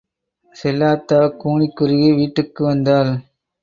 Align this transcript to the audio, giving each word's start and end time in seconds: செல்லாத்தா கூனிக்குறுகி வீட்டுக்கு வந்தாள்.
செல்லாத்தா 0.55 1.19
கூனிக்குறுகி 1.43 2.09
வீட்டுக்கு 2.15 2.61
வந்தாள். 2.65 3.11